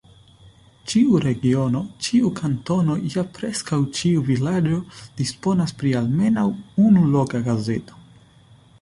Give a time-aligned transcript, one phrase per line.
[0.93, 4.81] Ĉiu regiono, ĉiu kantono ja preskaŭ ĉiu vilaĝo
[5.23, 6.51] disponas pri almenaŭ
[6.89, 8.05] unu loka gazeto.